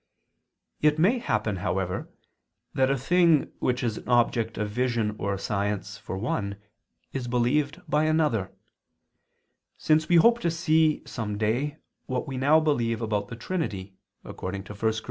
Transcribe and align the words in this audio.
It 0.81 0.97
may 0.97 1.19
happen, 1.19 1.57
however, 1.57 2.09
that 2.73 2.89
a 2.89 2.97
thing 2.97 3.51
which 3.59 3.83
is 3.83 3.99
an 3.99 4.09
object 4.09 4.57
of 4.57 4.67
vision 4.71 5.15
or 5.19 5.37
science 5.37 5.99
for 5.99 6.17
one, 6.17 6.59
is 7.13 7.27
believed 7.27 7.79
by 7.87 8.05
another: 8.05 8.51
since 9.77 10.09
we 10.09 10.15
hope 10.15 10.39
to 10.39 10.49
see 10.49 11.03
some 11.05 11.37
day 11.37 11.77
what 12.07 12.27
we 12.27 12.35
now 12.35 12.59
believe 12.59 12.99
about 12.99 13.27
the 13.27 13.35
Trinity, 13.35 13.93
according 14.23 14.63
to 14.63 14.73
1 14.73 14.79
Cor. 14.93 14.99